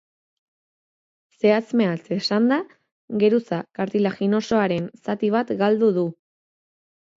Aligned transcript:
Zehatz-mehatz 1.43 2.13
esanda, 2.15 2.57
geruza 3.25 3.61
kartilaginosoaren 3.81 4.91
zati 5.05 5.33
bat 5.39 5.55
galdu 5.63 5.95
du. 6.01 6.11